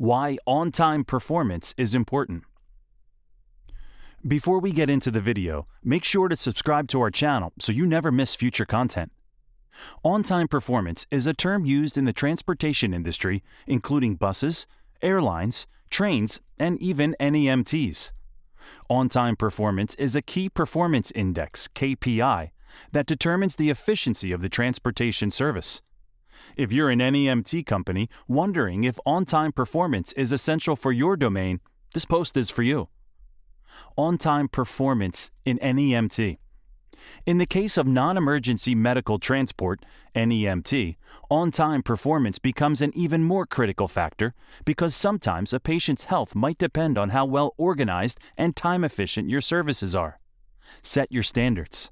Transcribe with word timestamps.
Why 0.00 0.38
on 0.46 0.72
time 0.72 1.04
performance 1.04 1.74
is 1.76 1.94
important. 1.94 2.44
Before 4.26 4.58
we 4.58 4.72
get 4.72 4.88
into 4.88 5.10
the 5.10 5.20
video, 5.20 5.66
make 5.84 6.04
sure 6.04 6.26
to 6.30 6.38
subscribe 6.38 6.88
to 6.88 7.02
our 7.02 7.10
channel 7.10 7.52
so 7.58 7.70
you 7.70 7.84
never 7.84 8.10
miss 8.10 8.34
future 8.34 8.64
content. 8.64 9.12
On 10.02 10.22
time 10.22 10.48
performance 10.48 11.06
is 11.10 11.26
a 11.26 11.34
term 11.34 11.66
used 11.66 11.98
in 11.98 12.06
the 12.06 12.14
transportation 12.14 12.94
industry, 12.94 13.42
including 13.66 14.14
buses, 14.14 14.66
airlines, 15.02 15.66
trains, 15.90 16.40
and 16.58 16.80
even 16.80 17.14
NEMTs. 17.20 18.10
On 18.88 19.06
time 19.10 19.36
performance 19.36 19.94
is 19.96 20.16
a 20.16 20.22
key 20.22 20.48
performance 20.48 21.10
index, 21.10 21.68
KPI, 21.74 22.52
that 22.92 23.04
determines 23.04 23.54
the 23.54 23.68
efficiency 23.68 24.32
of 24.32 24.40
the 24.40 24.48
transportation 24.48 25.30
service. 25.30 25.82
If 26.56 26.72
you're 26.72 26.90
an 26.90 27.00
NEMT 27.00 27.66
company 27.66 28.08
wondering 28.28 28.84
if 28.84 28.98
on 29.04 29.24
time 29.24 29.52
performance 29.52 30.12
is 30.12 30.32
essential 30.32 30.76
for 30.76 30.92
your 30.92 31.16
domain, 31.16 31.60
this 31.94 32.04
post 32.04 32.36
is 32.36 32.50
for 32.50 32.62
you. 32.62 32.88
On 33.96 34.18
time 34.18 34.48
performance 34.48 35.30
in 35.44 35.58
NEMT. 35.58 36.38
In 37.26 37.38
the 37.38 37.46
case 37.46 37.76
of 37.76 37.86
non 37.86 38.16
emergency 38.16 38.74
medical 38.74 39.18
transport, 39.18 39.84
NEMT, 40.14 40.96
on 41.30 41.50
time 41.50 41.82
performance 41.82 42.38
becomes 42.38 42.82
an 42.82 42.92
even 42.94 43.24
more 43.24 43.46
critical 43.46 43.88
factor 43.88 44.34
because 44.64 44.94
sometimes 44.94 45.52
a 45.52 45.60
patient's 45.60 46.04
health 46.04 46.34
might 46.34 46.58
depend 46.58 46.98
on 46.98 47.10
how 47.10 47.24
well 47.24 47.54
organized 47.56 48.18
and 48.36 48.56
time 48.56 48.84
efficient 48.84 49.30
your 49.30 49.40
services 49.40 49.94
are. 49.94 50.20
Set 50.82 51.10
your 51.10 51.22
standards. 51.22 51.90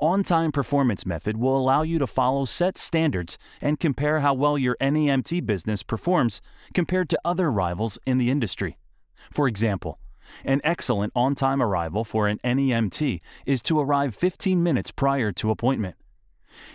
On 0.00 0.22
time 0.22 0.52
performance 0.52 1.06
method 1.06 1.36
will 1.36 1.56
allow 1.56 1.82
you 1.82 1.98
to 1.98 2.06
follow 2.06 2.44
set 2.44 2.78
standards 2.78 3.38
and 3.60 3.80
compare 3.80 4.20
how 4.20 4.34
well 4.34 4.58
your 4.58 4.76
NEMT 4.80 5.44
business 5.46 5.82
performs 5.82 6.40
compared 6.74 7.08
to 7.10 7.20
other 7.24 7.50
rivals 7.50 7.98
in 8.06 8.18
the 8.18 8.30
industry. 8.30 8.78
For 9.32 9.48
example, 9.48 9.98
an 10.44 10.60
excellent 10.64 11.12
on 11.16 11.34
time 11.34 11.62
arrival 11.62 12.04
for 12.04 12.28
an 12.28 12.38
NEMT 12.44 13.20
is 13.46 13.62
to 13.62 13.80
arrive 13.80 14.14
15 14.14 14.62
minutes 14.62 14.90
prior 14.90 15.32
to 15.32 15.50
appointment. 15.50 15.96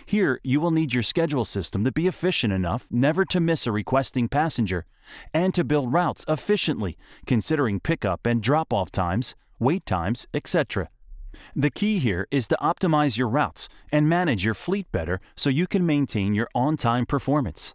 Here, 0.06 0.40
you 0.42 0.60
will 0.60 0.70
need 0.70 0.94
your 0.94 1.02
schedule 1.02 1.44
system 1.44 1.84
to 1.84 1.92
be 1.92 2.06
efficient 2.06 2.52
enough 2.52 2.86
never 2.90 3.24
to 3.26 3.40
miss 3.40 3.66
a 3.66 3.72
requesting 3.72 4.28
passenger 4.28 4.86
and 5.32 5.52
to 5.54 5.64
build 5.64 5.92
routes 5.92 6.24
efficiently, 6.28 6.96
considering 7.26 7.80
pickup 7.80 8.26
and 8.26 8.42
drop 8.42 8.72
off 8.72 8.90
times, 8.90 9.34
wait 9.58 9.84
times, 9.84 10.26
etc. 10.32 10.88
The 11.54 11.70
key 11.70 11.98
here 11.98 12.26
is 12.30 12.48
to 12.48 12.56
optimize 12.60 13.16
your 13.16 13.28
routes 13.28 13.68
and 13.90 14.08
manage 14.08 14.44
your 14.44 14.54
fleet 14.54 14.90
better 14.92 15.20
so 15.36 15.50
you 15.50 15.66
can 15.66 15.86
maintain 15.86 16.34
your 16.34 16.48
on 16.54 16.76
time 16.76 17.06
performance. 17.06 17.74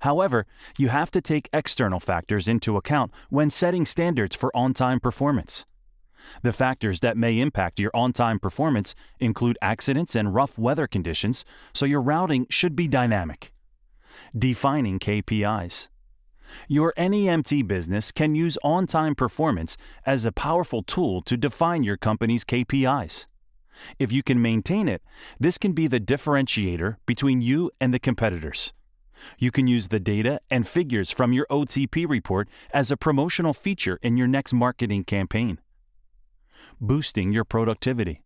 However, 0.00 0.46
you 0.78 0.88
have 0.88 1.10
to 1.10 1.20
take 1.20 1.50
external 1.52 2.00
factors 2.00 2.48
into 2.48 2.76
account 2.76 3.12
when 3.28 3.50
setting 3.50 3.84
standards 3.84 4.34
for 4.34 4.54
on 4.56 4.72
time 4.72 4.98
performance. 4.98 5.66
The 6.42 6.52
factors 6.52 7.00
that 7.00 7.16
may 7.16 7.40
impact 7.40 7.80
your 7.80 7.90
on 7.94 8.12
time 8.12 8.38
performance 8.38 8.94
include 9.18 9.58
accidents 9.60 10.14
and 10.14 10.34
rough 10.34 10.58
weather 10.58 10.86
conditions, 10.86 11.44
so 11.72 11.86
your 11.86 12.00
routing 12.00 12.46
should 12.48 12.76
be 12.76 12.88
dynamic. 12.88 13.52
Defining 14.36 14.98
KPIs. 14.98 15.88
Your 16.68 16.92
NEMT 16.96 17.66
business 17.66 18.12
can 18.12 18.34
use 18.34 18.58
on 18.62 18.86
time 18.86 19.14
performance 19.14 19.76
as 20.06 20.24
a 20.24 20.32
powerful 20.32 20.82
tool 20.82 21.22
to 21.22 21.36
define 21.36 21.82
your 21.82 21.96
company's 21.96 22.44
KPIs. 22.44 23.26
If 23.98 24.12
you 24.12 24.22
can 24.22 24.42
maintain 24.42 24.88
it, 24.88 25.02
this 25.38 25.58
can 25.58 25.72
be 25.72 25.86
the 25.86 26.00
differentiator 26.00 26.96
between 27.06 27.40
you 27.40 27.70
and 27.80 27.94
the 27.94 27.98
competitors. 27.98 28.72
You 29.38 29.50
can 29.50 29.66
use 29.66 29.88
the 29.88 30.00
data 30.00 30.40
and 30.50 30.66
figures 30.66 31.10
from 31.10 31.32
your 31.32 31.46
OTP 31.50 32.08
report 32.08 32.48
as 32.72 32.90
a 32.90 32.96
promotional 32.96 33.52
feature 33.52 33.98
in 34.02 34.16
your 34.16 34.26
next 34.26 34.52
marketing 34.52 35.04
campaign. 35.04 35.58
Boosting 36.80 37.32
your 37.32 37.44
productivity. 37.44 38.22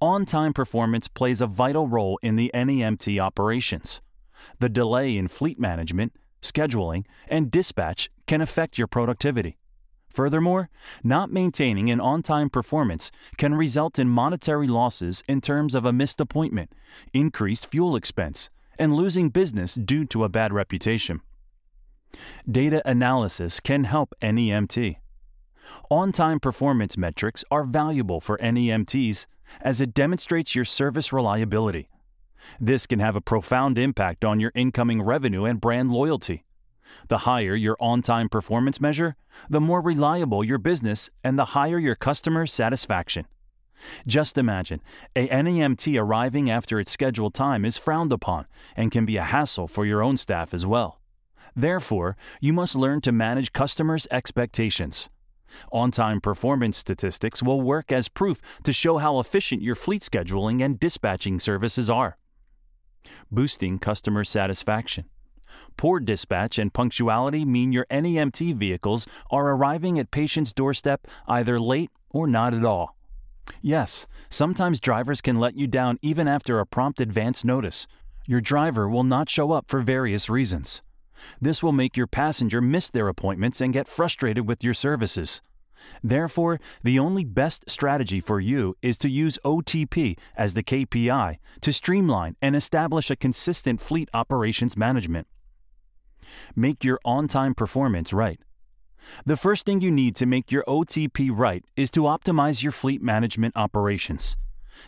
On 0.00 0.26
time 0.26 0.52
performance 0.52 1.08
plays 1.08 1.40
a 1.40 1.46
vital 1.46 1.88
role 1.88 2.18
in 2.22 2.36
the 2.36 2.50
NEMT 2.54 3.18
operations. 3.18 4.02
The 4.58 4.68
delay 4.68 5.16
in 5.16 5.28
fleet 5.28 5.58
management, 5.58 6.12
scheduling, 6.42 7.04
and 7.28 7.50
dispatch 7.50 8.10
can 8.26 8.40
affect 8.40 8.78
your 8.78 8.86
productivity. 8.86 9.56
Furthermore, 10.10 10.68
not 11.04 11.32
maintaining 11.32 11.90
an 11.90 12.00
on 12.00 12.22
time 12.22 12.50
performance 12.50 13.12
can 13.36 13.54
result 13.54 13.98
in 13.98 14.08
monetary 14.08 14.66
losses 14.66 15.22
in 15.28 15.40
terms 15.40 15.74
of 15.74 15.84
a 15.84 15.92
missed 15.92 16.20
appointment, 16.20 16.72
increased 17.12 17.70
fuel 17.70 17.94
expense, 17.94 18.50
and 18.78 18.94
losing 18.94 19.28
business 19.28 19.74
due 19.76 20.04
to 20.06 20.24
a 20.24 20.28
bad 20.28 20.52
reputation. 20.52 21.20
Data 22.50 22.82
analysis 22.84 23.60
can 23.60 23.84
help 23.84 24.12
NEMT. 24.20 24.96
On 25.90 26.10
time 26.10 26.40
performance 26.40 26.96
metrics 26.96 27.44
are 27.50 27.62
valuable 27.62 28.20
for 28.20 28.36
NEMTs 28.38 29.26
as 29.60 29.80
it 29.80 29.94
demonstrates 29.94 30.54
your 30.54 30.64
service 30.64 31.12
reliability. 31.12 31.88
This 32.60 32.86
can 32.86 32.98
have 33.00 33.16
a 33.16 33.20
profound 33.20 33.78
impact 33.78 34.24
on 34.24 34.40
your 34.40 34.52
incoming 34.54 35.02
revenue 35.02 35.44
and 35.44 35.60
brand 35.60 35.90
loyalty. 35.90 36.44
The 37.08 37.18
higher 37.18 37.54
your 37.54 37.76
on 37.80 38.02
time 38.02 38.28
performance 38.28 38.80
measure, 38.80 39.16
the 39.48 39.60
more 39.60 39.80
reliable 39.80 40.44
your 40.44 40.58
business 40.58 41.10
and 41.22 41.38
the 41.38 41.46
higher 41.46 41.78
your 41.78 41.94
customer 41.94 42.46
satisfaction. 42.46 43.26
Just 44.06 44.36
imagine 44.36 44.82
a 45.16 45.28
NEMT 45.28 45.98
arriving 45.98 46.50
after 46.50 46.78
its 46.78 46.92
scheduled 46.92 47.34
time 47.34 47.64
is 47.64 47.78
frowned 47.78 48.12
upon 48.12 48.46
and 48.76 48.90
can 48.90 49.06
be 49.06 49.16
a 49.16 49.24
hassle 49.24 49.68
for 49.68 49.86
your 49.86 50.02
own 50.02 50.16
staff 50.16 50.52
as 50.52 50.66
well. 50.66 51.00
Therefore, 51.56 52.16
you 52.40 52.52
must 52.52 52.76
learn 52.76 53.00
to 53.02 53.12
manage 53.12 53.52
customers' 53.52 54.06
expectations. 54.10 55.08
On 55.72 55.90
time 55.90 56.20
performance 56.20 56.78
statistics 56.78 57.42
will 57.42 57.60
work 57.60 57.90
as 57.90 58.08
proof 58.08 58.40
to 58.62 58.72
show 58.72 58.98
how 58.98 59.18
efficient 59.18 59.62
your 59.62 59.74
fleet 59.74 60.02
scheduling 60.02 60.62
and 60.64 60.78
dispatching 60.78 61.40
services 61.40 61.90
are. 61.90 62.16
Boosting 63.30 63.78
customer 63.78 64.24
satisfaction. 64.24 65.04
Poor 65.76 66.00
dispatch 66.00 66.58
and 66.58 66.72
punctuality 66.72 67.44
mean 67.44 67.72
your 67.72 67.86
NEMT 67.90 68.54
vehicles 68.56 69.06
are 69.30 69.50
arriving 69.50 69.98
at 69.98 70.10
patients' 70.10 70.52
doorstep 70.52 71.06
either 71.26 71.60
late 71.60 71.90
or 72.10 72.26
not 72.26 72.54
at 72.54 72.64
all. 72.64 72.96
Yes, 73.60 74.06
sometimes 74.28 74.80
drivers 74.80 75.20
can 75.20 75.38
let 75.38 75.56
you 75.56 75.66
down 75.66 75.98
even 76.02 76.28
after 76.28 76.60
a 76.60 76.66
prompt 76.66 77.00
advance 77.00 77.44
notice. 77.44 77.86
Your 78.26 78.40
driver 78.40 78.88
will 78.88 79.04
not 79.04 79.28
show 79.28 79.52
up 79.52 79.66
for 79.68 79.80
various 79.80 80.28
reasons. 80.28 80.82
This 81.40 81.62
will 81.62 81.72
make 81.72 81.96
your 81.96 82.06
passenger 82.06 82.60
miss 82.60 82.90
their 82.90 83.08
appointments 83.08 83.60
and 83.60 83.72
get 83.72 83.88
frustrated 83.88 84.46
with 84.46 84.62
your 84.62 84.74
services. 84.74 85.40
Therefore, 86.02 86.60
the 86.82 86.98
only 86.98 87.24
best 87.24 87.68
strategy 87.68 88.20
for 88.20 88.40
you 88.40 88.76
is 88.82 88.98
to 88.98 89.08
use 89.08 89.38
OTP 89.44 90.18
as 90.36 90.54
the 90.54 90.62
KPI 90.62 91.38
to 91.60 91.72
streamline 91.72 92.36
and 92.40 92.56
establish 92.56 93.10
a 93.10 93.16
consistent 93.16 93.80
fleet 93.80 94.08
operations 94.14 94.76
management. 94.76 95.26
Make 96.54 96.84
your 96.84 97.00
on 97.04 97.28
time 97.28 97.54
performance 97.54 98.12
right. 98.12 98.40
The 99.24 99.36
first 99.36 99.64
thing 99.64 99.80
you 99.80 99.90
need 99.90 100.14
to 100.16 100.26
make 100.26 100.52
your 100.52 100.64
OTP 100.64 101.30
right 101.32 101.64
is 101.76 101.90
to 101.92 102.02
optimize 102.02 102.62
your 102.62 102.72
fleet 102.72 103.02
management 103.02 103.56
operations. 103.56 104.36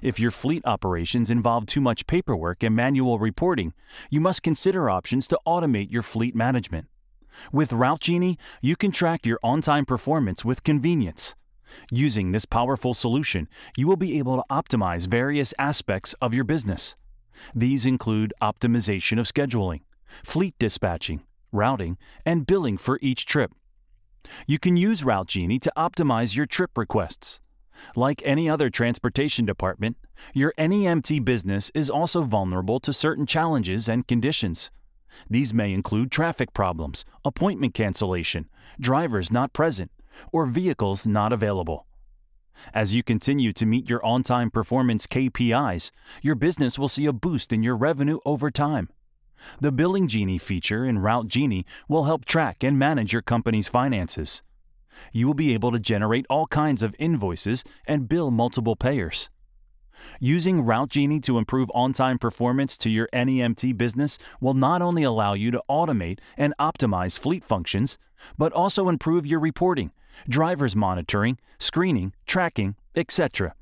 If 0.01 0.19
your 0.19 0.31
fleet 0.31 0.63
operations 0.65 1.31
involve 1.31 1.67
too 1.67 1.81
much 1.81 2.07
paperwork 2.07 2.63
and 2.63 2.75
manual 2.75 3.19
reporting, 3.19 3.75
you 4.11 4.21
must 4.21 4.43
consider 4.43 4.89
options 4.89 5.27
to 5.29 5.39
automate 5.47 5.91
your 5.91 6.03
fleet 6.03 6.35
management. 6.35 6.87
With 7.53 7.71
RouteGenie, 7.71 8.39
you 8.61 8.77
can 8.77 8.93
track 8.93 9.27
your 9.27 9.39
on 9.43 9.63
time 9.63 9.85
performance 9.85 10.45
with 10.45 10.63
convenience. 10.63 11.35
Using 11.91 12.33
this 12.33 12.45
powerful 12.45 12.95
solution, 12.95 13.49
you 13.77 13.87
will 13.87 13.97
be 13.97 14.19
able 14.19 14.37
to 14.37 14.45
optimize 14.51 15.07
various 15.07 15.55
aspects 15.59 16.15
of 16.21 16.35
your 16.35 16.45
business. 16.45 16.97
These 17.55 17.87
include 17.87 18.35
optimization 18.43 19.19
of 19.19 19.27
scheduling, 19.27 19.81
fleet 20.25 20.55
dispatching, 20.59 21.23
routing, 21.51 21.97
and 22.27 22.47
billing 22.47 22.79
for 22.79 22.99
each 23.03 23.27
trip. 23.27 23.53
You 24.47 24.59
can 24.59 24.77
use 24.77 25.03
RouteGenie 25.03 25.61
to 25.63 25.73
optimize 25.77 26.37
your 26.37 26.47
trip 26.47 26.77
requests. 26.77 27.41
Like 27.97 28.23
any 28.25 28.49
other 28.49 28.71
transportation 28.71 29.45
department, 29.45 29.97
your 30.33 30.53
NEMT 30.59 31.25
business 31.25 31.71
is 31.75 31.91
also 31.91 32.23
vulnerable 32.23 32.79
to 32.81 32.93
certain 32.93 33.27
challenges 33.27 33.89
and 33.89 34.07
conditions. 34.07 34.71
These 35.29 35.55
may 35.55 35.73
include 35.73 36.11
traffic 36.11 36.53
problems, 36.53 37.05
appointment 37.25 37.75
cancellation, 37.75 38.49
drivers 38.81 39.31
not 39.31 39.53
present, 39.53 39.91
or 40.33 40.47
vehicles 40.47 41.07
not 41.07 41.33
available. 41.33 41.87
As 42.73 42.95
you 42.95 43.03
continue 43.03 43.53
to 43.55 43.67
meet 43.67 43.89
your 43.89 44.05
on 44.05 44.23
time 44.23 44.51
performance 44.51 45.07
KPIs, 45.07 45.91
your 46.23 46.35
business 46.35 46.79
will 46.79 46.89
see 46.89 47.07
a 47.07 47.13
boost 47.13 47.53
in 47.53 47.63
your 47.63 47.77
revenue 47.77 48.19
over 48.25 48.51
time. 48.51 48.89
The 49.61 49.73
Billing 49.73 50.09
Genie 50.09 50.39
feature 50.39 50.85
in 50.85 51.01
Route 51.01 51.29
Genie 51.29 51.67
will 51.89 52.05
help 52.05 52.25
track 52.25 52.63
and 52.63 52.79
manage 52.79 53.13
your 53.13 53.23
company's 53.23 53.69
finances. 53.69 54.43
You 55.13 55.27
will 55.27 55.35
be 55.35 55.53
able 55.55 55.73
to 55.73 55.81
generate 55.81 56.27
all 56.31 56.47
kinds 56.47 56.83
of 56.83 56.95
invoices 56.99 57.65
and 57.87 58.09
bill 58.09 58.31
multiple 58.31 58.77
payers. 58.77 59.29
Using 60.21 60.63
Route 60.63 60.91
Genie 60.91 61.21
to 61.21 61.39
improve 61.39 61.71
on 61.75 61.93
time 61.93 62.19
performance 62.19 62.77
to 62.79 62.91
your 62.91 63.09
NEMT 63.13 63.77
business 63.77 64.19
will 64.41 64.55
not 64.55 64.83
only 64.83 65.03
allow 65.03 65.35
you 65.35 65.51
to 65.51 65.63
automate 65.69 66.19
and 66.37 66.55
optimize 66.59 67.19
fleet 67.19 67.45
functions, 67.45 67.99
but 68.39 68.53
also 68.53 68.89
improve 68.89 69.27
your 69.27 69.41
reporting, 69.41 69.91
driver's 70.29 70.77
monitoring, 70.77 71.39
screening, 71.59 72.13
tracking, 72.27 72.77
etc. 72.95 73.55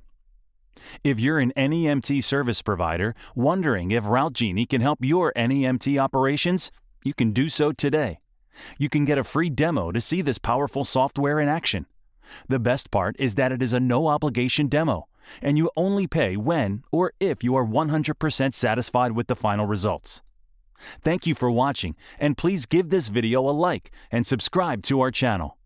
If 1.05 1.21
you're 1.21 1.39
an 1.39 1.53
NEMT 1.57 2.23
service 2.25 2.63
provider 2.63 3.15
wondering 3.35 3.91
if 3.91 4.07
Route 4.07 4.33
Genie 4.33 4.67
can 4.67 4.81
help 4.81 4.99
your 5.03 5.33
NEMT 5.37 5.99
operations, 5.99 6.71
you 7.05 7.15
can 7.15 7.33
do 7.33 7.49
so 7.49 7.73
today. 7.73 8.21
You 8.79 8.89
can 8.89 9.05
get 9.05 9.19
a 9.19 9.25
free 9.25 9.51
demo 9.51 9.93
to 9.93 10.01
see 10.01 10.23
this 10.23 10.39
powerful 10.39 10.85
software 10.85 11.41
in 11.41 11.49
action. 11.49 11.87
The 12.49 12.59
best 12.59 12.91
part 12.91 13.17
is 13.19 13.35
that 13.37 13.53
it 13.53 13.63
is 13.63 13.73
a 13.73 13.81
no 13.81 14.07
obligation 14.07 14.69
demo, 14.69 15.09
and 15.43 15.57
you 15.57 15.71
only 15.77 16.07
pay 16.07 16.37
when 16.37 16.83
or 16.91 17.13
if 17.21 17.45
you 17.45 17.55
are 17.57 17.67
100% 17.67 18.55
satisfied 18.55 19.13
with 19.13 19.27
the 19.27 19.37
final 19.37 19.67
results. 19.67 20.23
Thank 21.03 21.27
you 21.27 21.35
for 21.35 21.51
watching, 21.51 21.95
and 22.19 22.37
please 22.37 22.67
give 22.67 22.91
this 22.91 23.09
video 23.09 23.49
a 23.49 23.53
like 23.53 23.91
and 24.11 24.27
subscribe 24.27 24.83
to 24.85 25.01
our 25.01 25.11
channel. 25.11 25.57